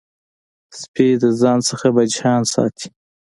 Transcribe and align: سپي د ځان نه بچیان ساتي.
سپي 0.79 1.07
د 1.21 1.23
ځان 1.39 1.59
نه 1.79 1.89
بچیان 1.95 2.41
ساتي. 2.53 2.87